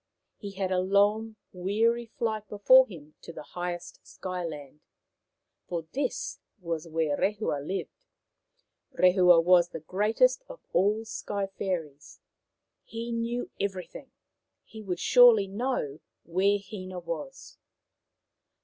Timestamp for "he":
0.39-0.53, 12.83-13.11, 14.63-14.81